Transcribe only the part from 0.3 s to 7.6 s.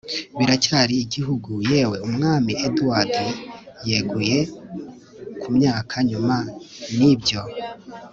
biracyari igihugu! yewe, umwami edward yeguye ku myaka nyuma, nibyo